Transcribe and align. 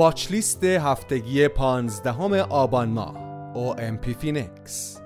watch 0.00 0.30
list 0.30 0.64
هفتگی 0.64 1.48
15 1.48 2.42
آبان 2.42 2.88
ماه 2.88 3.14
OMP 3.54 4.10
Finex 4.18 5.00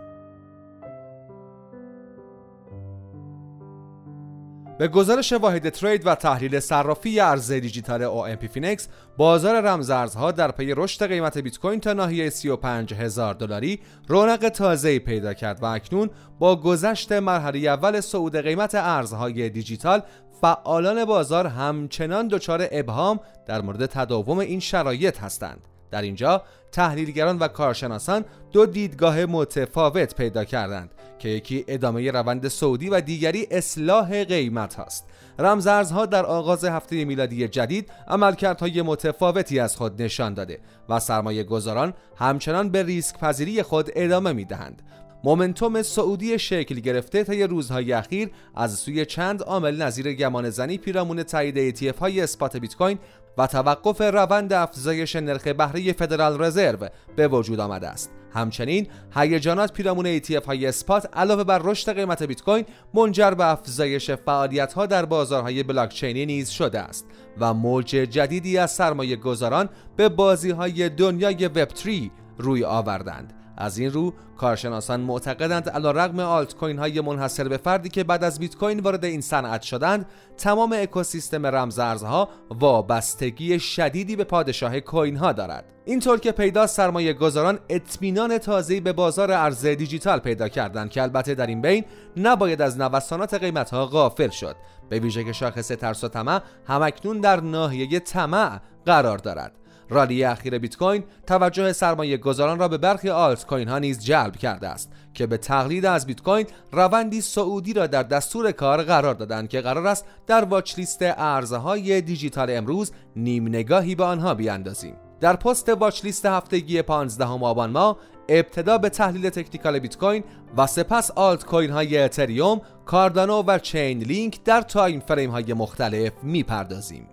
به 4.78 4.88
گزارش 4.88 5.32
واحد 5.32 5.68
trade 5.68 6.06
و 6.06 6.14
تحلیل 6.14 6.60
صرافی 6.60 7.20
ارز 7.20 7.52
دیجیتال 7.52 8.36
OMP 8.36 8.46
Finex 8.46 8.88
بازار 9.16 9.60
رمزارزها 9.60 10.32
در 10.32 10.50
پی 10.50 10.74
رشد 10.76 11.08
قیمت 11.08 11.38
بیت 11.38 11.58
کوین 11.58 11.80
تا 11.80 11.92
ناحیه 11.92 12.30
35 12.30 12.94
هزار 12.94 13.34
دلاری 13.34 13.80
رونق 14.08 14.48
تازه‌ای 14.48 14.98
پیدا 14.98 15.34
کرد 15.34 15.62
و 15.62 15.66
اکنون 15.66 16.10
با 16.38 16.56
گذشت 16.56 17.12
مرحله 17.12 17.58
اول 17.58 18.00
صعود 18.00 18.36
قیمت 18.36 18.74
ارزهای 18.74 19.50
دیجیتال 19.50 20.02
فعالان 20.40 21.04
بازار 21.04 21.46
همچنان 21.46 22.28
دچار 22.28 22.68
ابهام 22.70 23.20
در 23.46 23.60
مورد 23.60 23.86
تداوم 23.86 24.38
این 24.38 24.60
شرایط 24.60 25.20
هستند. 25.20 25.68
در 25.90 26.02
اینجا 26.02 26.42
تحلیلگران 26.72 27.38
و 27.38 27.48
کارشناسان 27.48 28.24
دو 28.52 28.66
دیدگاه 28.66 29.24
متفاوت 29.26 30.14
پیدا 30.14 30.44
کردند. 30.44 30.90
که 31.18 31.28
یکی 31.28 31.64
ادامه 31.68 32.10
روند 32.10 32.48
سعودی 32.48 32.88
و 32.88 33.00
دیگری 33.00 33.46
اصلاح 33.50 34.24
قیمت 34.24 34.74
هاست. 34.74 35.04
رمزارزها 35.38 36.06
در 36.06 36.26
آغاز 36.26 36.64
هفته 36.64 37.04
میلادی 37.04 37.48
جدید 37.48 37.90
عملکردهای 38.08 38.82
متفاوتی 38.82 39.58
از 39.58 39.76
خود 39.76 40.02
نشان 40.02 40.34
داده 40.34 40.60
و 40.88 41.00
سرمایه 41.00 41.42
گذاران 41.42 41.94
همچنان 42.16 42.68
به 42.68 42.82
ریسک 42.82 43.18
پذیری 43.18 43.62
خود 43.62 43.90
ادامه 43.96 44.32
می 44.32 44.44
دهند 44.44 44.82
مومنتوم 45.24 45.82
سعودی 45.82 46.38
شکل 46.38 46.74
گرفته 46.74 47.24
طی 47.24 47.42
روزهای 47.42 47.92
اخیر 47.92 48.30
از 48.54 48.74
سوی 48.74 49.06
چند 49.06 49.42
عامل 49.42 49.82
نظیر 49.82 50.12
گمان 50.12 50.50
زنی 50.50 50.78
پیرامون 50.78 51.22
تایید 51.22 51.76
ETF 51.76 51.98
های 51.98 52.20
اسپات 52.20 52.56
بیت 52.56 52.76
کوین 52.76 52.98
و 53.38 53.46
توقف 53.46 54.00
روند 54.00 54.52
افزایش 54.52 55.16
نرخ 55.16 55.46
بهره 55.46 55.92
فدرال 55.92 56.42
رزرو 56.42 56.88
به 57.16 57.28
وجود 57.28 57.60
آمده 57.60 57.88
است. 57.88 58.10
همچنین 58.34 58.86
هیجانات 59.14 59.72
پیرامون 59.72 60.18
ETF 60.18 60.44
های 60.46 60.66
اسپات 60.66 61.08
علاوه 61.12 61.44
بر 61.44 61.60
رشد 61.64 61.94
قیمت 61.94 62.22
بیت 62.22 62.42
کوین 62.42 62.64
منجر 62.94 63.30
به 63.30 63.46
افزایش 63.46 64.10
فعالیت 64.10 64.72
ها 64.72 64.86
در 64.86 65.04
بازارهای 65.04 65.62
بلاکچینی 65.62 66.26
نیز 66.26 66.50
شده 66.50 66.80
است 66.80 67.06
و 67.40 67.54
موج 67.54 67.86
جدیدی 67.86 68.58
از 68.58 68.70
سرمایه 68.70 69.16
گذاران 69.16 69.68
به 69.96 70.08
بازی 70.08 70.50
های 70.50 70.88
دنیای 70.88 71.46
وب 71.46 71.68
3 71.74 72.10
روی 72.38 72.64
آوردند 72.64 73.32
از 73.56 73.78
این 73.78 73.92
رو 73.92 74.12
کارشناسان 74.36 75.00
معتقدند 75.00 75.68
علیرغم 75.68 76.18
آلت 76.18 76.54
کوین 76.54 76.78
های 76.78 77.00
منحصر 77.00 77.48
به 77.48 77.56
فردی 77.56 77.88
که 77.88 78.04
بعد 78.04 78.24
از 78.24 78.38
بیت 78.38 78.56
کوین 78.56 78.80
وارد 78.80 79.04
این 79.04 79.20
صنعت 79.20 79.62
شدند 79.62 80.06
تمام 80.36 80.74
اکوسیستم 80.78 81.46
رمزارزها 81.46 82.28
وابستگی 82.50 83.58
شدیدی 83.58 84.16
به 84.16 84.24
پادشاه 84.24 84.80
کوین 84.80 85.16
ها 85.16 85.32
دارد. 85.32 85.64
اینطور 85.84 86.18
که 86.18 86.32
پیدا 86.32 86.66
سرمایه 86.66 87.12
گذاران 87.12 87.58
اطمینان 87.68 88.38
تازه‌ای 88.38 88.80
به 88.80 88.92
بازار 88.92 89.32
ارز 89.32 89.66
دیجیتال 89.66 90.18
پیدا 90.18 90.48
کردند 90.48 90.90
که 90.90 91.02
البته 91.02 91.34
در 91.34 91.46
این 91.46 91.62
بین 91.62 91.84
نباید 92.16 92.62
از 92.62 92.78
نوسانات 92.78 93.34
قیمت 93.34 93.70
ها 93.70 93.86
غافل 93.86 94.28
شد. 94.28 94.56
به 94.88 94.98
ویژه 94.98 95.24
که 95.24 95.32
شاخص 95.32 95.68
ترس 95.68 96.04
و 96.04 96.08
طمع 96.08 96.40
همکنون 96.66 97.20
در 97.20 97.40
ناحیه 97.40 98.00
طمع 98.00 98.60
قرار 98.86 99.18
دارد. 99.18 99.52
رالی 99.88 100.24
اخیر 100.24 100.58
بیت 100.58 100.76
کوین 100.76 101.04
توجه 101.26 101.72
سرمایه 101.72 102.16
گذاران 102.16 102.58
را 102.58 102.68
به 102.68 102.78
برخی 102.78 103.10
آلت 103.10 103.46
کوین 103.46 103.68
ها 103.68 103.78
نیز 103.78 104.04
جلب 104.04 104.36
کرده 104.36 104.68
است 104.68 104.92
که 105.14 105.26
به 105.26 105.36
تقلید 105.36 105.86
از 105.86 106.06
بیت 106.06 106.22
کوین 106.22 106.46
روندی 106.72 107.20
صعودی 107.20 107.72
را 107.72 107.86
در 107.86 108.02
دستور 108.02 108.52
کار 108.52 108.82
قرار 108.82 109.14
دادند 109.14 109.48
که 109.48 109.60
قرار 109.60 109.86
است 109.86 110.04
در 110.26 110.44
watch 110.44 110.78
list 110.78 110.98
ارزهای 111.02 112.00
دیجیتال 112.00 112.50
امروز 112.50 112.92
نیم 113.16 113.48
نگاهی 113.48 113.94
به 113.94 114.04
آنها 114.04 114.34
بیاندازیم 114.34 114.94
در 115.20 115.36
پست 115.36 115.68
watch 115.68 116.04
list 116.04 116.26
هفتگی 116.26 116.82
15 116.82 117.24
آبان 117.24 117.70
ماه 117.70 117.96
ابتدا 118.28 118.78
به 118.78 118.88
تحلیل 118.88 119.30
تکنیکال 119.30 119.78
بیت 119.78 119.98
کوین 119.98 120.24
و 120.56 120.66
سپس 120.66 121.10
آلت 121.10 121.44
کوین 121.44 121.70
های 121.70 121.98
اتریوم، 121.98 122.60
کاردانو 122.86 123.42
و 123.46 123.58
چین 123.58 123.98
لینک 123.98 124.44
در 124.44 124.60
time 124.60 125.00
frame 125.00 125.30
های 125.30 125.54
مختلف 125.54 126.12
می‌پردازیم. 126.22 127.06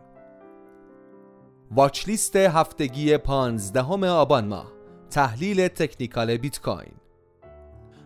watch 1.76 2.08
list 2.08 2.36
هفتگی 2.36 3.18
15 3.18 4.10
آبان 4.10 4.48
ماه. 4.48 4.72
تحلیل 5.12 5.68
تکنیکال 5.68 6.38
بیت 6.38 6.62
کوین 6.62 6.94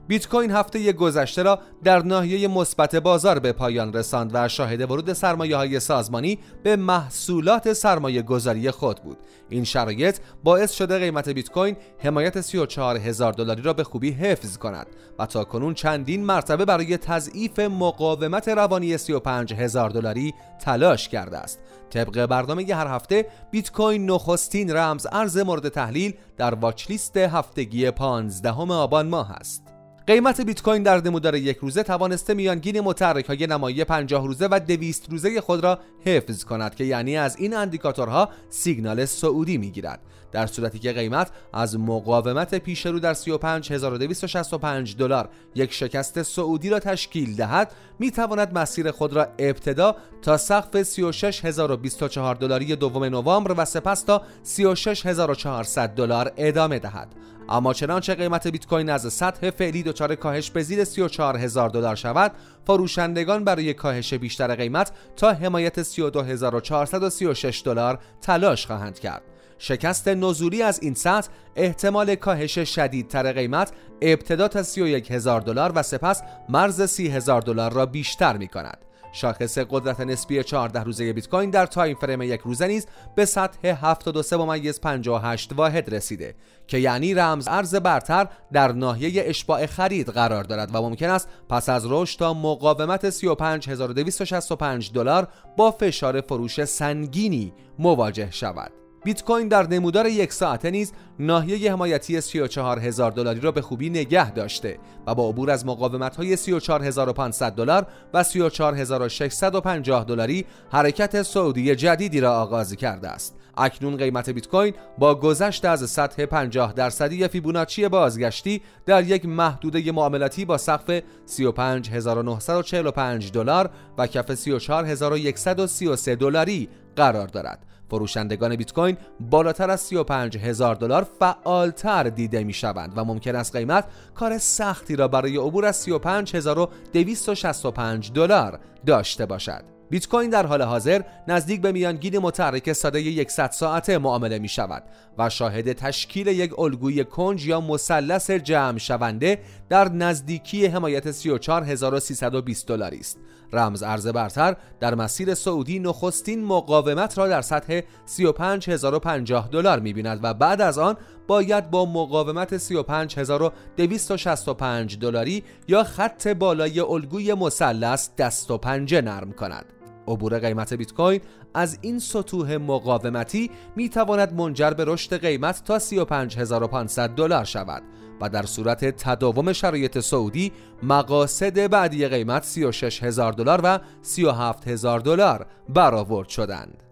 بیت 0.08 0.28
کوین 0.28 0.52
هفته 0.52 0.94
گذشته 0.94 1.44
را 1.44 1.60
در 1.84 2.04
ناحیه 2.04 2.48
مثبت 2.48 2.96
بازار 2.96 3.40
به 3.40 3.52
پایان 3.52 3.94
رساند 3.94 4.32
و 4.34 4.48
شاهد 4.48 4.92
ورود 4.92 5.14
سرمایه 5.14 5.56
های 5.58 5.80
سازمانی 5.80 6.40
به 6.64 6.76
محصولات 6.76 7.74
سرمایه 7.74 8.22
گذاری 8.22 8.72
خود 8.72 9.00
بود. 9.04 9.18
این 9.50 9.64
شرایط 9.64 10.18
باعث 10.44 10.72
شده 10.72 11.00
قیمت 11.00 11.30
بیت 11.30 11.50
کوین 11.50 11.78
حمایت 12.00 12.42
34 12.42 12.98
هزار 12.98 13.34
دلاری 13.34 13.62
را 13.62 13.74
به 13.74 13.84
خوبی 13.84 14.12
حفظ 14.12 14.58
کند 14.58 14.88
و 15.20 15.26
تا 15.26 15.44
کنون 15.44 15.74
چندین 15.74 16.24
مرتبه 16.24 16.66
برای 16.66 16.98
تضعیف 16.98 17.60
مقاومت 17.60 18.48
روانی 18.48 18.98
35 18.98 19.54
هزار 19.54 19.90
دلاری 19.90 20.34
تلاش 20.60 21.10
کرده 21.10 21.38
است. 21.38 21.60
طبق 21.90 22.26
برنامه 22.26 22.76
هر 22.76 22.88
هفته 22.88 23.26
بیت 23.52 23.72
کوین 23.72 24.12
نخستین 24.12 24.76
رمز 24.76 25.08
ارز 25.12 25.38
مورد 25.38 25.70
تحلیل 25.70 26.14
در 26.38 26.56
واچ 26.56 26.90
لیست 26.90 27.18
هفتگی 27.18 27.92
15 27.92 28.52
آبان 28.52 29.08
ماه 29.08 29.32
است. 29.32 29.75
قیمت 30.08 30.42
بیت 30.42 30.62
کوین 30.62 30.84
در 30.84 31.02
نمودار 31.02 31.36
یک 31.36 31.58
روزه 31.58 31.84
توانسته 31.84 32.34
میانگین 32.34 32.82
متحرک 32.82 33.26
های 33.26 33.48
نمایی 33.48 33.84
50 33.84 34.28
روزه 34.28 34.48
و 34.52 34.60
200 34.60 35.10
روزه 35.10 35.42
خود 35.42 35.64
را 35.64 35.80
حفظ 36.06 36.44
کند 36.44 36.76
که 36.76 36.84
یعنی 36.84 37.18
از 37.18 37.38
این 37.38 37.56
اندیکاتورها 37.56 38.30
سیگنال 38.50 39.06
سعودی 39.06 39.58
می‌گیرد. 39.58 40.00
در 40.32 40.48
صورتی 40.48 40.80
که 40.80 40.92
قیمت 40.92 41.32
از 41.54 41.80
مقاومت 41.80 42.56
پیش 42.56 42.86
رو 42.86 43.00
در 43.00 43.14
35265 43.14 44.96
دلار 44.96 45.30
یک 45.56 45.74
شکست 45.74 46.24
سعودی 46.24 46.70
را 46.70 46.80
تشکیل 46.80 47.36
دهد 47.36 47.72
می 48.00 48.12
تواند 48.12 48.58
مسیر 48.58 48.92
خود 48.92 49.14
را 49.14 49.28
ابتدا 49.40 49.96
تا 50.22 50.38
سقف 50.38 50.84
36024 50.84 52.36
دلاری 52.36 52.76
دوم 52.76 53.04
نوامبر 53.04 53.56
و 53.58 53.66
سپس 53.66 54.02
تا 54.02 54.22
36400 54.44 55.90
دلار 55.90 56.32
ادامه 56.38 56.80
دهد. 56.80 57.16
اما 57.50 57.74
چنانچه 57.74 58.16
قیمت 58.16 58.48
بیت 58.48 58.68
کوین 58.68 58.90
از 58.90 59.14
سطح 59.14 59.50
فعلی 59.50 59.84
دچار 59.96 60.16
کاهش 60.16 60.52
به 60.52 60.64
زیر 60.64 60.84
34000 60.84 61.70
دلار 61.70 61.96
شود 61.96 62.32
فروشندگان 62.68 63.44
برای 63.44 63.74
کاهش 63.74 64.14
بیشتر 64.14 64.56
قیمت 64.56 64.92
تا 65.16 65.34
حمایت 65.34 65.80
32436 65.80 67.62
دلار 67.66 68.00
تلاش 68.22 68.66
خواهند 68.66 69.00
کرد 69.00 69.22
شکست 69.58 70.08
نزولی 70.08 70.62
از 70.62 70.80
این 70.82 70.94
سطح 70.94 71.30
احتمال 71.56 72.16
کاهش 72.16 72.60
شدیدتر 72.60 73.32
قیمت 73.32 73.72
ابتدا 74.02 74.48
تا 74.48 74.64
31 74.64 75.12
هزار 75.12 75.42
دلار 75.42 75.72
و 75.76 75.84
سپس 75.84 76.22
مرز 76.50 76.82
30 76.82 77.08
هزار 77.08 77.42
دلار 77.42 77.74
را 77.74 77.86
بیشتر 77.86 78.38
می 78.38 78.48
کند. 78.48 78.78
شاخص 79.16 79.58
قدرت 79.58 80.00
نسبی 80.00 80.44
14 80.44 80.84
روزه 80.84 81.14
بیت 81.14 81.30
کوین 81.30 81.50
در 81.50 81.66
time 81.66 81.96
frame 81.96 82.22
یک 82.22 82.42
روزه 82.42 82.68
نیز 82.68 82.88
به 83.16 83.26
سطح 83.26 83.68
72 83.68 84.46
ممیز 84.46 84.82
58 84.82 85.54
واحد 85.54 85.94
رسیده 85.94 86.36
که 86.68 86.78
یعنی 86.78 87.14
رمز 87.14 87.48
ارز 87.48 87.76
برتر 87.76 88.28
در 88.54 88.72
ناحیه 88.72 89.24
اشباع 89.26 89.66
خرید 89.66 90.10
قرار 90.10 90.44
دارد 90.44 90.76
و 90.76 90.82
ممکن 90.82 91.10
است 91.10 91.30
پس 91.50 91.70
از 91.70 91.86
رشد 91.90 92.20
تا 92.20 92.34
مقاومت 92.34 93.10
35265 93.10 94.92
دلار 94.94 95.28
با 95.58 95.72
فشار 95.72 96.22
فروش 96.22 96.66
سنگینی 96.66 97.54
مواجه 97.80 98.32
شود. 98.32 98.85
بیت 99.06 99.24
کوین 99.24 99.48
در 99.48 99.68
نمودار 99.68 100.06
یک 100.06 100.34
ساعته 100.34 100.72
نیز 100.72 100.94
ناحیه 101.20 101.72
حمایتی 101.72 102.22
34 102.22 102.80
هزار 102.80 103.12
دلاری 103.12 103.40
را 103.40 103.52
به 103.52 103.62
خوبی 103.62 103.90
نگه 103.90 104.32
داشته 104.32 104.80
و 105.08 105.16
با 105.16 105.30
عبور 105.30 105.52
از 105.52 105.66
مقاومت 105.66 106.16
های 106.16 106.36
34500 106.36 107.52
دلار 107.52 107.88
و 108.14 108.24
34650 108.24 110.04
دلاری 110.04 110.46
حرکت 110.72 111.22
سعودی 111.22 111.76
جدیدی 111.76 112.20
را 112.20 112.42
آغاز 112.42 112.76
کرده 112.76 113.10
است. 113.10 113.36
اکنون 113.58 113.98
قیمت 113.98 114.30
بیت 114.30 114.48
کوین 114.48 114.74
با 114.98 115.16
گذشت 115.16 115.66
از 115.66 115.90
سطح 115.90 116.26
50 116.26 116.74
درصدی 116.74 117.28
فیبوناچی 117.28 117.88
بازگشتی 117.88 118.62
در 118.86 119.04
یک 119.04 119.26
محدوده 119.26 119.92
معاملاتی 119.92 120.46
با 120.46 120.58
سقف 120.58 121.02
35945 121.26 123.32
دلار 123.32 123.70
و 123.98 124.08
کف 124.08 124.32
34133 124.32 126.16
دلاری 126.16 126.70
قرار 126.96 127.28
دارد. 127.28 127.75
فروشندگان 127.90 128.56
بیت 128.56 128.74
کوین 128.74 128.98
بالاتر 129.20 129.70
از 129.70 129.82
35 129.82 130.38
هزار 130.38 130.76
دلار 130.76 131.08
فعالتر 131.20 132.04
دیده 132.04 132.44
می 132.44 132.54
شوند 132.54 132.94
و 132.96 133.06
ممکن 133.06 133.36
است 133.36 133.56
قیمت 133.56 133.86
کار 134.16 134.38
سختی 134.38 134.96
را 134.96 135.08
برای 135.08 135.38
عبور 135.38 135.66
از 135.66 135.76
35265 135.76 138.12
دلار 138.12 138.60
داشته 138.86 139.26
باشد. 139.26 139.75
بیت 139.90 140.08
کوین 140.08 140.30
در 140.30 140.46
حال 140.46 140.62
حاضر 140.62 141.02
نزدیک 141.28 141.62
به 141.62 141.72
میانگین 141.72 142.20
متحرک 142.20 142.74
ساده 142.74 143.26
100 143.28 143.52
ساعته 143.52 143.98
معامله 143.98 144.40
می 144.40 144.48
شود 144.48 144.84
و 145.18 145.30
شاهد 145.30 145.74
تشکیل 145.74 146.28
یک 146.28 146.60
الگوی 146.60 147.04
کنج 147.04 147.48
یا 147.48 147.62
مثلث 147.62 148.32
جمع 148.32 148.78
شونده 148.78 149.40
در 149.70 149.90
نزدیکی 149.90 150.66
حمایت 150.66 151.12
34320 151.12 152.68
دلاری 152.68 153.00
است. 153.00 153.18
رمز 153.54 153.84
ارز 153.84 154.08
برتر 154.08 154.56
در 154.80 154.96
مسیر 154.96 155.34
سعودی 155.34 155.80
نخستین 155.80 156.44
مقاومت 156.44 157.18
را 157.18 157.28
در 157.28 157.42
سطح 157.42 157.82
35050 158.06 159.50
دلار 159.52 159.80
می‌بیند 159.80 160.20
و 160.24 160.34
بعد 160.34 160.62
از 160.62 160.78
آن 160.78 160.98
باید 161.28 161.72
با 161.72 161.86
مقاومت 161.86 162.58
35265 162.58 165.00
دلاری 165.00 165.44
یا 165.68 165.84
خط 165.84 166.28
بالای 166.28 166.80
الگوی 166.80 167.34
مثلث 167.34 168.10
دست 168.18 168.52
و 168.52 168.58
پنجه 168.58 169.02
نرم 169.02 169.32
کند. 169.32 169.66
عبور 170.08 170.40
قیمت 170.40 170.74
بیت 170.74 170.94
کوین 170.94 171.22
از 171.54 171.78
این 171.82 172.00
سطوح 172.00 172.58
مقاومتی 172.58 173.52
می 173.76 173.90
تواند 173.90 174.34
منجر 174.34 174.72
به 174.72 174.86
رشد 174.88 175.22
قیمت 175.22 175.64
تا 175.66 175.80
35500 175.80 177.10
دلار 177.10 177.44
شود 177.44 177.84
و 178.22 178.30
در 178.30 178.44
صورت 178.44 178.86
تداوم 178.86 179.54
شرایط 179.54 180.00
سعودی 180.00 180.52
مقاصد 180.84 181.68
بعدی 181.68 182.08
قیمت 182.08 182.44
36000 182.44 183.34
دلار 183.34 183.62
و 183.64 183.80
37000 184.02 185.00
دلار 185.00 185.46
برآورد 185.70 186.30
شدند. 186.30 186.85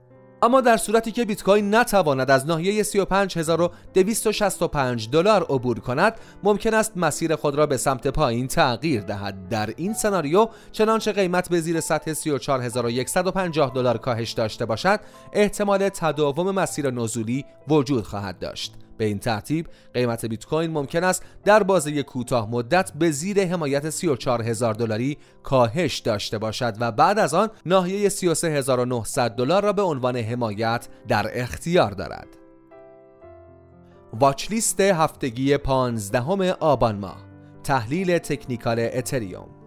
اما 0.44 0.62
در 0.62 0.78
صورتی 0.78 1.12
که 1.12 1.26
بیت 1.26 1.44
کوین 1.44 1.76
نتواند 1.76 2.32
از 2.32 2.48
ناحیه 2.48 2.84
35265 2.84 5.10
دلار 5.12 5.44
عبور 5.44 5.80
کند 5.80 6.16
ممکن 6.44 6.74
است 6.74 6.98
مسیر 6.98 7.36
خود 7.36 7.56
را 7.56 7.66
به 7.66 7.78
سمت 7.78 8.08
پایین 8.08 8.48
تغییر 8.48 9.02
دهد. 9.02 9.50
در 9.50 9.74
این 9.78 9.94
سناریو 9.94 10.48
چنانچه 10.72 11.12
قیمت 11.12 11.50
به 11.50 11.62
زیر 11.62 11.80
سطح 11.80 12.14
34150 12.14 13.72
دلار 13.76 13.98
کاهش 13.98 14.32
داشته 14.32 14.66
باشد 14.66 15.00
احتمال 15.34 15.90
تداوم 15.90 16.52
مسیر 16.52 16.92
نزولی 16.92 17.46
وجود 17.68 18.04
خواهد 18.04 18.40
داشت. 18.40 18.74
به 18.98 19.06
این 19.06 19.20
ترتیب 19.20 19.68
قیمت 19.94 20.26
بیت 20.26 20.46
کوین 20.46 20.72
ممکن 20.72 21.04
است 21.04 21.24
در 21.46 21.64
بازه 21.64 22.04
کوتاه 22.04 22.52
مدت 22.52 22.92
به 22.94 23.12
زیر 23.12 23.46
حمایت 23.46 23.90
34000 23.90 24.74
دلاری 24.74 25.18
کاهش 25.44 26.00
داشته 26.00 26.38
باشد 26.38 26.76
و 26.80 26.92
بعد 26.92 27.20
از 27.20 27.34
آن 27.34 27.50
ناحیه 27.66 28.10
33900 28.10 29.32
دلار 29.32 29.64
را 29.64 29.74
به 29.74 29.82
عنوان 29.82 30.18
حمایت 30.18 30.88
در 31.08 31.42
اختیار 31.42 31.92
دارد. 31.92 32.28
واچ 34.20 34.52
لیست 34.52 34.82
هفتگی 34.82 35.58
15 35.58 36.54
آبان 36.54 36.96
ماه 36.96 37.18
تحلیل 37.64 38.18
تکنیکال 38.18 38.90
اتریوم 38.94 39.63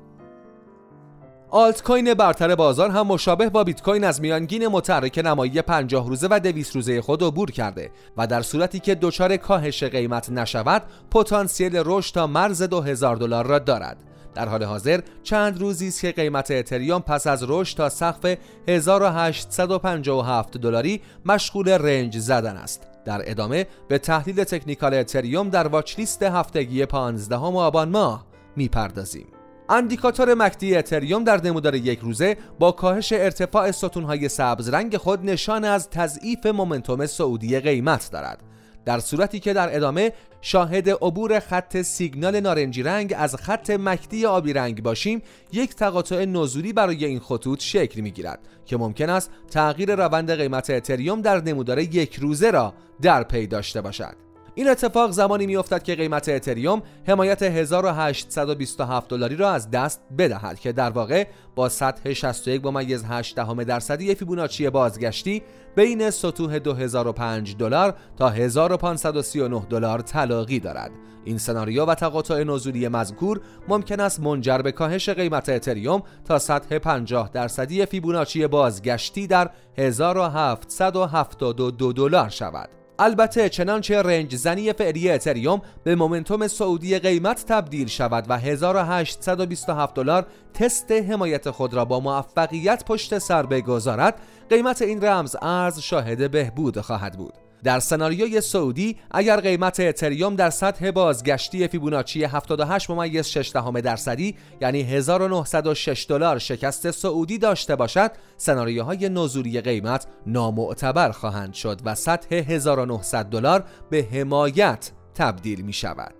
آلت 1.56 1.82
کوین 1.82 2.14
برتر 2.14 2.54
بازار 2.54 2.90
هم 2.90 3.06
مشابه 3.06 3.48
با 3.48 3.64
بیت 3.64 3.82
کوین 3.82 4.04
از 4.04 4.20
میانگین 4.20 4.68
متحرک 4.68 5.18
نمایی 5.24 5.62
50 5.62 6.08
روزه 6.08 6.28
و 6.30 6.40
200 6.40 6.74
روزه 6.74 7.02
خود 7.02 7.22
عبور 7.22 7.50
کرده 7.50 7.90
و 8.16 8.26
در 8.26 8.42
صورتی 8.42 8.80
که 8.80 8.94
دچار 8.94 9.36
کاهش 9.36 9.82
قیمت 9.82 10.30
نشود 10.30 10.82
پتانسیل 11.10 11.82
رشد 11.84 12.14
تا 12.14 12.26
مرز 12.26 12.62
2000 12.62 13.16
دلار 13.16 13.46
را 13.46 13.58
دارد. 13.58 13.96
در 14.34 14.48
حال 14.48 14.64
حاضر 14.64 15.00
چند 15.22 15.60
روزی 15.60 15.88
است 15.88 16.00
که 16.00 16.12
قیمت 16.12 16.50
اتریوم 16.50 17.00
پس 17.00 17.26
از 17.26 17.44
رشد 17.48 17.76
تا 17.76 17.88
سقف 17.88 18.36
1857 18.68 20.56
دلاری 20.56 21.00
مشغول 21.26 21.68
range 21.68 22.18
زدن 22.18 22.56
است. 22.56 22.86
در 23.04 23.30
ادامه 23.30 23.66
به 23.88 23.98
تحلیل 23.98 24.44
تکنیکال 24.44 24.94
اتریوم 24.94 25.50
در 25.50 25.66
watch 25.66 25.98
list 25.98 26.22
هفتگی 26.22 26.86
15 26.86 27.36
آبان 27.36 27.88
ماه 27.88 28.26
می‌پردازیم. 28.56 29.35
اندیکاتور 29.68 30.34
MACD 30.34 30.76
اتریوم 30.76 31.24
در 31.24 31.44
نمودار 31.44 31.74
یک 31.74 31.98
روزه 31.98 32.36
با 32.58 32.72
کاهش 32.72 33.12
ارتفاع 33.12 33.70
ستونهای 33.70 34.28
سبز 34.28 34.68
رنگ 34.68 34.96
خود 34.96 35.24
نشان 35.24 35.64
از 35.64 35.90
تضعیف 35.90 36.46
momentum 36.46 37.06
صعودی 37.06 37.60
قیمت 37.60 38.10
دارد. 38.12 38.42
در 38.84 38.98
صورتی 38.98 39.40
که 39.40 39.52
در 39.52 39.76
ادامه 39.76 40.12
شاهد 40.40 40.90
عبور 40.90 41.40
خط 41.40 41.82
سیگنال 41.82 42.40
نارنجی 42.40 42.82
رنگ 42.82 43.14
از 43.16 43.34
خط 43.34 43.70
MACD 43.70 44.26
آبی 44.26 44.52
رنگ 44.52 44.82
باشیم 44.82 45.22
یک 45.52 45.74
تقاطع 45.74 46.24
نزولی 46.24 46.72
برای 46.72 47.04
این 47.04 47.20
خطوط 47.20 47.60
شکل 47.60 48.00
می 48.00 48.10
گیرد 48.10 48.38
که 48.66 48.76
ممکن 48.76 49.10
است 49.10 49.30
تغییر 49.50 49.94
روند 49.94 50.30
قیمت 50.30 50.70
اتریوم 50.70 51.22
در 51.22 51.40
نمودار 51.42 51.78
یک 51.78 52.16
روزه 52.16 52.50
را 52.50 52.74
در 53.02 53.22
پی 53.22 53.46
داشته 53.46 53.80
باشد. 53.80 54.25
این 54.58 54.68
اتفاق 54.68 55.10
زمانی 55.10 55.46
میافتد 55.46 55.82
که 55.82 55.94
قیمت 55.94 56.28
اتریوم 56.28 56.82
حمایت 57.06 57.42
1827 57.42 59.08
دلاری 59.08 59.36
را 59.36 59.50
از 59.50 59.70
دست 59.70 60.00
بدهد 60.18 60.60
که 60.60 60.72
در 60.72 60.90
واقع 60.90 61.26
با 61.54 61.68
سطح 61.68 62.12
61 62.12 62.64
ممیز 62.64 63.04
8 63.08 63.36
دهم 63.36 63.64
درصدی 63.64 64.14
فیبوناچی 64.14 64.70
بازگشتی 64.70 65.42
بین 65.74 66.10
سطوح 66.10 66.58
2005 66.58 67.56
دلار 67.56 67.94
تا 68.18 68.28
1539 68.28 69.66
دلار 69.70 70.00
تلاقی 70.00 70.60
دارد. 70.60 70.90
این 71.24 71.38
سناریو 71.38 71.84
و 71.84 71.94
تقاطع 71.94 72.44
نزولی 72.44 72.88
مذکور 72.88 73.40
ممکن 73.68 74.00
است 74.00 74.20
منجر 74.20 74.58
به 74.58 74.72
کاهش 74.72 75.08
قیمت 75.08 75.48
اتریوم 75.48 76.02
تا 76.24 76.38
سطح 76.38 76.78
50 76.78 77.30
درصدی 77.32 77.86
فیبوناچی 77.86 78.46
بازگشتی 78.46 79.26
در 79.26 79.50
1772 79.78 81.92
دلار 81.92 82.28
شود. 82.28 82.85
البته 82.98 83.48
چنانچه 83.48 84.02
رنج 84.02 84.36
زنی 84.36 84.72
فعلی 84.72 85.10
اتریوم 85.10 85.62
به 85.84 85.94
مومنتوم 85.94 86.48
سعودی 86.48 86.98
قیمت 86.98 87.44
تبدیل 87.46 87.86
شود 87.86 88.24
و 88.28 88.38
1827 88.38 89.94
دلار 89.94 90.26
تست 90.54 90.92
حمایت 90.92 91.50
خود 91.50 91.74
را 91.74 91.84
با 91.84 92.00
موفقیت 92.00 92.84
پشت 92.84 93.18
سر 93.18 93.46
بگذارد 93.46 94.20
قیمت 94.50 94.82
این 94.82 95.04
رمز 95.04 95.36
ارز 95.42 95.78
شاهد 95.78 96.30
بهبود 96.30 96.80
خواهد 96.80 97.16
بود. 97.16 97.45
در 97.66 97.80
سناریوی 97.80 98.40
سعودی 98.40 98.96
اگر 99.10 99.40
قیمت 99.40 99.80
اتریوم 99.80 100.36
در 100.36 100.50
سطح 100.50 100.90
بازگشتی 100.90 101.68
فیبوناچی 101.68 102.24
78 102.24 102.90
ممیز 102.90 103.26
6 103.26 103.48
درصدی 103.82 104.36
یعنی 104.60 104.82
1906 104.82 106.06
دلار 106.08 106.38
شکست 106.38 106.90
سعودی 106.90 107.38
داشته 107.38 107.76
باشد 107.76 108.10
سناریوهای 108.36 109.08
نزولی 109.08 109.60
قیمت 109.60 110.06
نامعتبر 110.26 111.10
خواهند 111.10 111.54
شد 111.54 111.80
و 111.84 111.94
سطح 111.94 112.34
1900 112.34 113.24
دلار 113.24 113.64
به 113.90 114.08
حمایت 114.12 114.90
تبدیل 115.14 115.60
می 115.60 115.72
شود. 115.72 116.14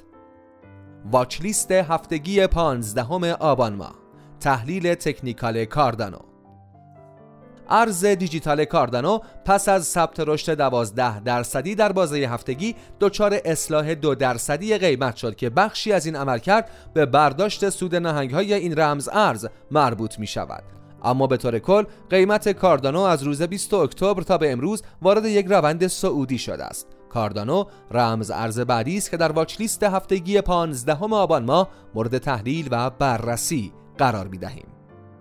واچ 1.13 1.41
لیست 1.41 1.73
هفتگی 1.73 2.47
15 2.47 3.35
آبان 3.35 3.75
ماه. 3.75 3.95
تحلیل 4.41 4.95
تکنیکال 4.95 5.65
کاردانو. 5.65 6.36
ارز 7.71 8.05
دیجیتال 8.05 8.65
کاردانو 8.65 9.19
پس 9.45 9.69
از 9.69 9.85
ثبت 9.85 10.21
رشد 10.21 10.55
12 10.55 11.21
درصدی 11.21 11.75
در 11.75 11.93
بازه 11.93 12.17
هفتگی 12.17 12.75
دچار 13.01 13.41
اصلاح 13.45 13.95
دو 13.95 14.15
درصدی 14.15 14.79
قیمت 14.79 15.17
شد 15.17 15.37
که 15.37 15.51
بخشی 15.51 15.93
از 15.93 16.07
این 16.07 16.17
عملکرد 16.17 16.71
به 16.95 17.07
برداشت 17.07 17.71
سود 17.71 17.95
نهنگ 17.95 18.31
های 18.31 18.55
این 18.55 18.79
رمز 18.79 19.09
ارز 19.13 19.47
مربوط 19.71 20.19
می 20.19 20.27
شود 20.27 20.63
اما 21.05 21.27
به 21.27 21.37
طور 21.37 21.59
کل 21.59 21.85
قیمت 22.11 22.53
کاردانو 22.53 23.01
از 23.01 23.23
روز 23.23 23.43
20 23.43 23.75
اکتبر 23.75 24.23
تا 24.23 24.39
به 24.39 24.53
امروز 24.53 24.83
وارد 25.03 25.25
یک 25.25 25.47
روند 25.47 25.87
سعودی 25.87 26.39
شده 26.39 26.65
است 26.65 26.87
کاردانو 27.09 27.65
رمز 27.91 28.31
ارز 28.31 28.61
بعدی 28.61 28.97
است 28.97 29.11
که 29.11 29.17
در 29.17 29.33
واچ 29.33 29.61
لیست 29.61 29.83
هفتگی 29.83 30.41
15 30.41 30.95
آبان 30.95 31.45
ماه 31.45 31.69
مورد 31.95 32.19
تحلیل 32.19 32.69
و 32.71 32.91
بررسی 32.91 33.73
قرار 33.99 34.27
می 34.27 34.39
دهیم. 34.39 34.76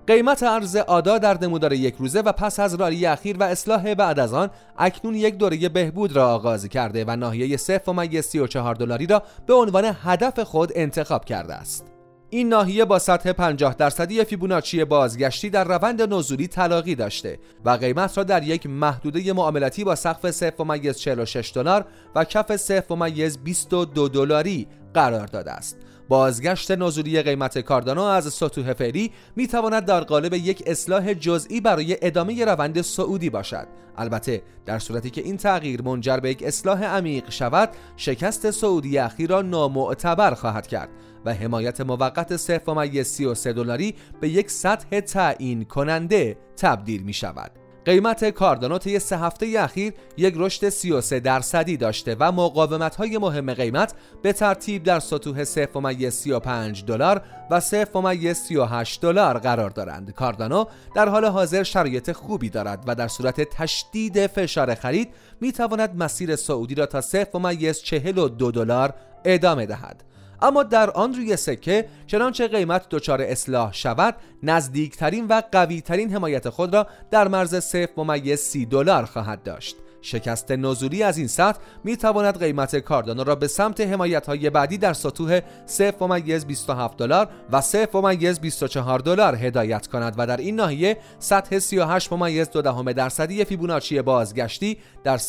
قیمت 0.07 0.43
ارز 0.43 0.75
آدا 0.75 1.17
در 1.17 1.37
نمودار 1.41 1.73
یک 1.73 1.95
روزه 1.95 2.21
و 2.21 2.31
پس 2.31 2.59
از 2.59 2.75
رالی 2.75 3.05
اخیر 3.05 3.37
و 3.37 3.43
اصلاح 3.43 3.93
بعد 3.93 4.19
از 4.19 4.33
آن 4.33 4.49
اکنون 4.77 5.15
یک 5.15 5.37
دوره 5.37 5.69
بهبود 5.69 6.15
را 6.15 6.33
آغاز 6.33 6.65
کرده 6.65 7.05
و 7.07 7.15
ناحیه 7.15 7.57
0.34 7.57 8.77
دلاری 8.77 9.07
را 9.07 9.23
به 9.47 9.53
عنوان 9.53 9.95
هدف 10.03 10.39
خود 10.39 10.71
انتخاب 10.75 11.25
کرده 11.25 11.53
است. 11.53 11.85
این 12.29 12.49
ناحیه 12.49 12.85
با 12.85 12.99
سطح 12.99 13.31
50 13.31 13.75
درصدی 13.75 14.23
فیبوناچی 14.23 14.85
بازگشتی 14.85 15.49
در 15.49 15.63
روند 15.63 16.13
نزولی 16.13 16.47
تلاقی 16.47 16.95
داشته 16.95 17.39
و 17.65 17.69
قیمت 17.69 18.17
را 18.17 18.23
در 18.23 18.43
یک 18.43 18.67
محدوده 18.67 19.33
معاملاتی 19.33 19.83
با 19.83 19.95
سقف 19.95 20.49
0.46 20.49 21.53
دلار 21.53 21.85
و 22.15 22.23
کف 22.23 22.55
0.22 22.55 24.09
دلاری 24.13 24.67
قرار 24.93 25.27
داده 25.27 25.51
است. 25.51 25.77
بازگشت 26.09 26.71
نزولی 26.71 27.21
قیمت 27.21 27.59
کاردانو 27.59 28.01
از 28.01 28.33
سطوح 28.33 28.73
فعلی 28.73 29.11
می 29.35 29.47
تواند 29.47 29.85
در 29.85 30.01
قالب 30.01 30.33
یک 30.33 30.63
اصلاح 30.65 31.13
جزئی 31.13 31.61
برای 31.61 31.97
ادامه 32.01 32.45
روند 32.45 32.81
سعودی 32.81 33.29
باشد. 33.29 33.67
البته 33.97 34.41
در 34.65 34.79
صورتی 34.79 35.09
که 35.09 35.21
این 35.21 35.37
تغییر 35.37 35.81
منجر 35.81 36.17
به 36.17 36.29
یک 36.29 36.43
اصلاح 36.43 36.83
عمیق 36.83 37.29
شود 37.29 37.69
شکست 37.97 38.51
سعودی 38.51 38.97
اخیر 38.97 39.29
را 39.29 39.41
نامعتبر 39.41 40.33
خواهد 40.33 40.67
کرد 40.67 40.89
و 41.25 41.33
حمایت 41.33 41.81
موقت 41.81 42.37
0.33 42.37 43.47
دلاری 43.47 43.95
به 44.21 44.29
یک 44.29 44.51
سطح 44.51 44.99
تعیین 44.99 45.65
کننده 45.65 46.37
تبدیل 46.57 47.03
می 47.03 47.13
شود 47.13 47.64
قیمت 47.85 48.29
کاردانو 48.29 48.77
طی 48.77 48.99
سه 48.99 49.17
هفته 49.17 49.55
اخیر 49.59 49.93
یک 50.17 50.33
رشد 50.37 50.69
33 50.69 51.19
درصدی 51.19 51.77
داشته 51.77 52.15
و 52.19 52.31
مقاومت 52.31 52.95
های 52.95 53.17
مهم 53.17 53.53
قیمت 53.53 53.93
به 54.21 54.33
ترتیب 54.33 54.83
در 54.83 54.99
سطوح 54.99 55.43
0.35 55.43 56.83
دلار 56.83 57.21
و 57.51 57.61
0.38 57.61 58.99
دلار 59.01 59.37
قرار 59.37 59.69
دارند. 59.69 60.13
کاردانو 60.13 60.65
در 60.95 61.09
حال 61.09 61.25
حاضر 61.25 61.63
شرایط 61.63 62.11
خوبی 62.11 62.49
دارد 62.49 62.83
و 62.87 62.95
در 62.95 63.07
صورت 63.07 63.41
تشدید 63.41 64.27
فشار 64.27 64.75
خرید 64.75 65.09
می 65.41 65.51
تواند 65.51 66.03
مسیر 66.03 66.35
سعودی 66.35 66.75
را 66.75 66.85
تا 66.85 67.01
0.42 67.01 68.51
دلار 68.53 68.93
ادامه 69.25 69.65
دهد. 69.65 70.03
اما 70.41 70.63
در 70.63 70.89
آن 70.89 71.13
روی 71.13 71.35
سکه 71.35 71.85
چنانچه 72.07 72.47
قیمت 72.47 72.89
دچار 72.89 73.21
اصلاح 73.21 73.73
شود 73.73 74.15
نزدیکترین 74.43 75.27
و 75.27 75.41
قویترین 75.51 76.13
حمایت 76.13 76.49
خود 76.49 76.73
را 76.73 76.87
در 77.11 77.27
مرز 77.27 77.55
صفر 77.55 77.91
ممیز 77.97 78.39
سی 78.39 78.65
دلار 78.65 79.05
خواهد 79.05 79.43
داشت. 79.43 79.75
شکست 80.05 80.51
نزولی 80.51 81.03
از 81.03 81.17
این 81.17 81.27
سطح 81.27 81.59
می 81.83 81.97
تواند 81.97 82.39
قیمت 82.39 82.79
کاردانو 82.79 83.23
را 83.23 83.35
به 83.35 83.47
سمت 83.47 83.81
حمایت 83.81 84.25
های 84.27 84.49
بعدی 84.49 84.77
در 84.77 84.93
سطوح 84.93 85.39
0.27 85.39 86.95
دلار 86.97 87.29
و 87.51 87.61
0.24 87.61 89.01
دلار 89.01 89.35
هدایت 89.35 89.87
کند 89.87 90.15
و 90.17 90.27
در 90.27 90.37
این 90.37 90.55
ناحیه 90.55 90.97
سطح 91.19 91.59
38.2 91.59 92.93
درصدی 92.93 93.45
فیبوناچی 93.45 94.01
بازگشتی 94.01 94.77
در 95.03 95.17
0.2773 95.17 95.23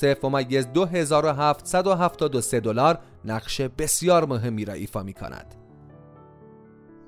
دلار 2.55 2.99
نقش 3.27 3.61
بسیار 3.61 4.27
مهمی 4.27 4.65
را 4.65 4.75
ایفا 4.75 5.03
می 5.03 5.13
کند. 5.13 5.55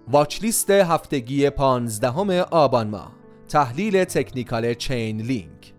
واچلیست 0.09 0.71
هفتگی 0.71 1.51
15 1.51 2.43
آبان 2.43 2.89
ماه. 2.89 3.19
تحلیل 3.49 4.05
تکنیکال 4.05 4.75
چین 4.75 5.21
لینک 5.21 5.75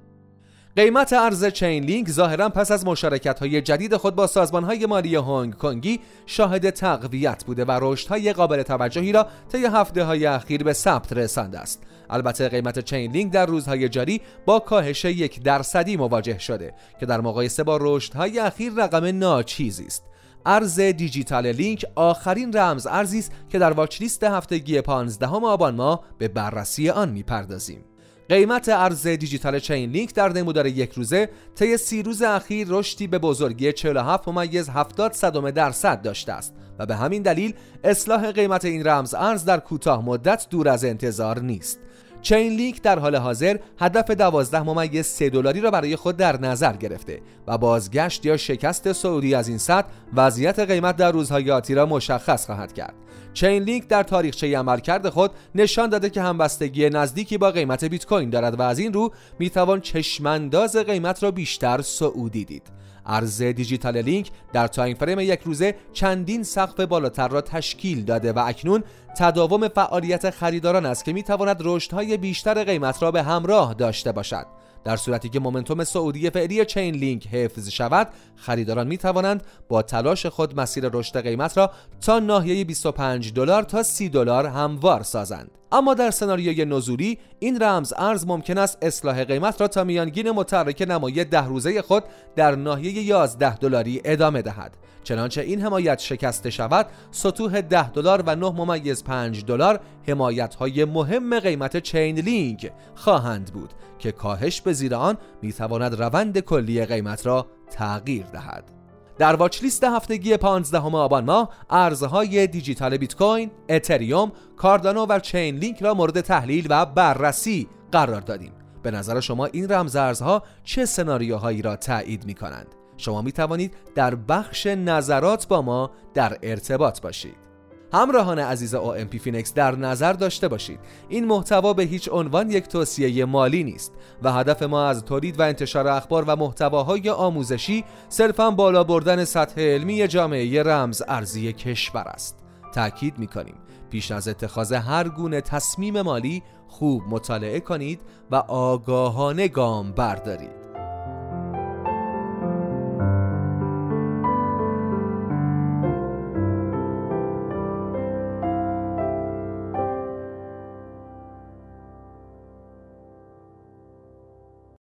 قیمت 0.75 1.13
ارز 1.13 1.45
چین 1.45 1.83
لینک 1.83 2.09
ظاهرا 2.09 2.49
پس 2.49 2.71
از 2.71 2.85
مشارکت 2.85 3.39
های 3.39 3.61
جدید 3.61 3.95
خود 3.97 4.15
با 4.15 4.27
سازمان 4.27 4.63
های 4.63 4.85
مالی 4.85 5.15
هنگ 5.15 5.53
کنگی 5.53 5.99
شاهد 6.25 6.69
تقویت 6.69 7.43
بوده 7.45 7.65
و 7.65 7.79
رشد 7.81 8.07
های 8.07 8.33
قابل 8.33 8.63
توجهی 8.63 9.11
را 9.11 9.27
طی 9.51 9.65
هفته 9.65 10.03
های 10.03 10.25
اخیر 10.25 10.63
به 10.63 10.73
ثبت 10.73 11.13
رسانده 11.13 11.59
است. 11.59 11.83
البته 12.09 12.49
قیمت 12.49 12.79
چین 12.79 13.11
لینک 13.11 13.31
در 13.31 13.45
روزهای 13.45 13.89
جاری 13.89 14.21
با 14.45 14.59
کاهش 14.59 15.05
یک 15.05 15.43
درصدی 15.43 15.97
مواجه 15.97 16.39
شده 16.39 16.73
که 16.99 17.05
در 17.05 17.21
مقایسه 17.21 17.63
با 17.63 17.77
رشد 17.81 18.13
های 18.13 18.39
اخیر 18.39 18.73
رقم 18.77 19.05
ناچیزی 19.05 19.85
است. 19.85 20.03
ارز 20.49 20.79
دیجیتال 20.79 21.51
لینک 21.51 21.85
آخرین 21.95 22.53
رمز 22.53 22.87
ارزی 22.87 23.19
است 23.19 23.31
که 23.49 23.59
در 23.59 23.71
watch 23.71 24.00
list 24.00 24.23
هفتگی 24.23 24.81
15 24.81 25.27
آبان 25.27 25.75
ماه 25.75 26.03
به 26.17 26.27
بررسی 26.27 26.89
آن 26.89 27.09
می‌پردازیم. 27.09 27.83
قیمت 28.29 28.69
ارز 28.69 29.07
دیجیتال 29.07 29.59
چین 29.59 29.91
لینک 29.91 30.13
در 30.13 30.29
نمودار 30.29 30.67
یک 30.67 30.91
روزه 30.91 31.29
طی 31.55 31.77
سی 31.77 32.03
روز 32.03 32.21
اخیر 32.21 32.67
رشدی 32.69 33.07
به 33.07 33.19
بزرگی 33.19 33.73
47 33.73 34.27
ممیز 34.27 34.69
70 34.69 35.13
صدم 35.13 35.51
درصد 35.51 36.01
داشته 36.01 36.33
است 36.33 36.53
و 36.79 36.85
به 36.85 36.95
همین 36.95 37.21
دلیل 37.21 37.53
اصلاح 37.83 38.31
قیمت 38.31 38.65
این 38.65 38.87
رمز 38.87 39.13
ارز 39.13 39.45
در 39.45 39.59
کوتاه 39.59 40.05
مدت 40.05 40.47
دور 40.49 40.69
از 40.69 40.85
انتظار 40.85 41.39
نیست. 41.39 41.79
چین 42.21 42.53
لینک 42.53 42.81
در 42.81 42.99
حال 42.99 43.15
حاضر 43.15 43.57
هدف 43.79 44.11
12 44.11 44.61
ممیز 44.61 45.05
3 45.05 45.29
دلاری 45.29 45.61
را 45.61 45.71
برای 45.71 45.95
خود 45.95 46.17
در 46.17 46.41
نظر 46.41 46.73
گرفته 46.73 47.21
و 47.47 47.57
بازگشت 47.57 48.25
یا 48.25 48.37
شکست 48.37 48.91
سعودی 48.91 49.35
از 49.35 49.47
این 49.47 49.57
سطح 49.57 49.87
وضعیت 50.13 50.59
قیمت 50.59 50.95
در 50.95 51.11
روزهای 51.11 51.51
آتی 51.51 51.75
را 51.75 51.85
مشخص 51.85 52.45
خواهد 52.45 52.73
کرد. 52.73 52.93
چین 53.33 53.63
لینک 53.63 53.87
در 53.87 54.03
تاریخچه 54.03 54.57
عملکرد 54.57 55.09
خود 55.09 55.31
نشان 55.55 55.89
داده 55.89 56.09
که 56.09 56.21
همبستگی 56.21 56.89
نزدیکی 56.89 57.37
با 57.37 57.51
قیمت 57.51 57.85
بیت 57.85 58.05
کوین 58.05 58.29
دارد 58.29 58.59
و 58.59 58.61
از 58.61 58.79
این 58.79 58.93
رو 58.93 59.11
می‌توان 59.39 59.81
چشمانداز 59.81 60.75
قیمت 60.75 61.23
را 61.23 61.31
بیشتر 61.31 61.81
سعودی 61.81 62.45
دید. 62.45 62.63
ارز 63.05 63.41
دیجیتال 63.41 64.01
لینک 64.01 64.31
در 64.53 64.67
تایم 64.67 64.95
فریم 64.95 65.19
یک 65.19 65.39
روزه 65.43 65.75
چندین 65.93 66.43
سقف 66.43 66.79
بالاتر 66.79 67.27
را 67.27 67.41
تشکیل 67.41 68.03
داده 68.05 68.33
و 68.33 68.43
اکنون 68.47 68.83
تداوم 69.17 69.67
فعالیت 69.67 70.29
خریداران 70.29 70.85
است 70.85 71.05
که 71.05 71.13
می‌تواند 71.13 71.61
رشدهای 71.63 72.17
بیشتر 72.17 72.63
قیمت 72.63 73.03
را 73.03 73.11
به 73.11 73.23
همراه 73.23 73.73
داشته 73.73 74.11
باشد. 74.11 74.45
در 74.83 74.97
صورتی 74.97 75.29
که 75.29 75.39
مومنتوم 75.39 75.83
صعودی 75.83 76.29
فعلی 76.29 76.65
چین 76.65 76.95
لینک 76.95 77.27
حفظ 77.27 77.69
شود 77.69 78.07
خریداران 78.35 78.87
می 78.87 78.97
توانند 78.97 79.43
با 79.69 79.81
تلاش 79.81 80.25
خود 80.25 80.59
مسیر 80.59 80.89
رشد 80.93 81.21
قیمت 81.21 81.57
را 81.57 81.71
تا 82.01 82.19
ناحیه 82.19 82.65
25 82.65 83.33
دلار 83.33 83.63
تا 83.63 83.83
30 83.83 84.09
دلار 84.09 84.45
هموار 84.45 85.03
سازند. 85.03 85.58
اما 85.71 85.93
در 85.93 86.11
سناریوی 86.11 86.65
نزولی 86.65 87.17
این 87.39 87.63
رمز 87.63 87.93
ارز 87.97 88.27
ممکن 88.27 88.57
است 88.57 88.77
اصلاح 88.81 89.23
قیمت 89.23 89.61
را 89.61 89.67
تا 89.67 89.83
میانگین 89.83 90.31
متحرک 90.31 90.85
نمایی 90.87 91.25
ده 91.25 91.45
روزه 91.45 91.81
خود 91.81 92.03
در 92.35 92.55
ناحیه 92.55 93.03
11 93.03 93.57
دلاری 93.57 94.01
ادامه 94.05 94.41
دهد. 94.41 94.77
چنانچه 95.03 95.41
این 95.41 95.61
حمایت 95.61 95.99
شکسته 95.99 96.49
شود 96.49 96.85
سطوح 97.11 97.61
10 97.61 97.89
دلار 97.89 98.23
و 98.25 98.35
9 98.35 98.49
ممیز 98.49 99.03
5 99.03 99.45
دلار 99.45 99.79
حمایت 100.07 100.55
های 100.55 100.85
مهم 100.85 101.39
قیمت 101.39 101.77
چین 101.77 102.19
لینک 102.19 102.71
خواهند 102.95 103.53
بود 103.53 103.69
که 103.99 104.11
کاهش 104.11 104.61
به 104.61 104.73
زیر 104.73 104.95
آن 104.95 105.17
می 105.41 105.53
تواند 105.53 106.01
روند 106.01 106.39
کلی 106.39 106.85
قیمت 106.85 107.25
را 107.25 107.47
تغییر 107.71 108.25
دهد. 108.25 108.78
در 109.19 109.35
واچ 109.35 109.63
لیست 109.63 109.83
هفتگی 109.83 110.37
15 110.37 110.79
آبان 110.79 111.25
ماه 111.25 111.49
ارزهای 111.69 112.47
دیجیتال 112.47 112.97
بیت 112.97 113.15
کوین، 113.15 113.51
اتریوم، 113.69 114.31
کاردانو 114.57 115.05
و 115.09 115.19
چین 115.19 115.55
لینک 115.55 115.81
را 115.81 115.93
مورد 115.93 116.21
تحلیل 116.21 116.67
و 116.69 116.85
بررسی 116.85 117.67
قرار 117.91 118.21
دادیم. 118.21 118.51
به 118.83 118.91
نظر 118.91 119.19
شما 119.19 119.45
این 119.45 119.71
رمز 119.71 119.95
ارزها 119.95 120.43
چه 120.63 120.85
سناریوهایی 120.85 121.61
را 121.61 121.75
تایید 121.75 122.25
می 122.25 122.33
کنند؟ 122.33 122.67
شما 122.97 123.21
می 123.21 123.31
توانید 123.31 123.73
در 123.95 124.15
بخش 124.15 124.67
نظرات 124.67 125.47
با 125.47 125.61
ما 125.61 125.91
در 126.13 126.37
ارتباط 126.43 127.01
باشید. 127.01 127.48
همراهان 127.93 128.39
عزیز 128.39 128.75
OMP 128.75 129.17
فینکس 129.17 129.53
در 129.53 129.75
نظر 129.75 130.13
داشته 130.13 130.47
باشید. 130.47 130.79
این 131.09 131.25
محتوا 131.25 131.73
به 131.73 131.83
هیچ 131.83 132.09
عنوان 132.11 132.51
یک 132.51 132.67
توصیه 132.67 133.25
مالی 133.25 133.63
نیست 133.63 133.93
و 134.23 134.31
هدف 134.31 134.63
ما 134.63 134.85
از 134.87 135.03
تولید 135.03 135.39
و 135.39 135.43
انتشار 135.43 135.87
اخبار 135.87 136.23
و 136.27 136.35
محتواهای 136.35 137.09
آموزشی 137.09 137.83
صرفا 138.09 138.51
بالا 138.51 138.83
بردن 138.83 139.25
سطح 139.25 139.61
علمی 139.61 140.07
جامعه 140.07 140.63
رمز 140.63 141.03
ارزی 141.07 141.53
کشور 141.53 142.07
است. 142.07 142.39
تأکید 142.73 143.19
می 143.19 143.27
کنیم 143.27 143.55
پیش 143.89 144.11
از 144.11 144.27
اتخاذ 144.27 144.73
هر 144.73 145.09
گونه 145.09 145.41
تصمیم 145.41 146.01
مالی 146.01 146.43
خوب 146.67 147.03
مطالعه 147.09 147.59
کنید 147.59 148.01
و 148.31 148.35
آگاهانه 148.47 149.47
گام 149.47 149.91
بردارید. 149.91 150.58